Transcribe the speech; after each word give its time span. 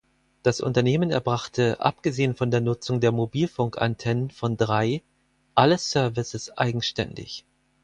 Das 0.41 0.61
Unternehmen 0.61 1.11
erbrachte, 1.11 1.79
abgesehen 1.79 2.33
von 2.33 2.49
der 2.49 2.59
Nutzung 2.59 3.01
der 3.01 3.11
Mobilfunkantennen 3.11 4.31
von 4.31 4.57
Drei, 4.57 5.03
alle 5.53 5.77
Services 5.77 6.57
eigenständig. 6.57 7.45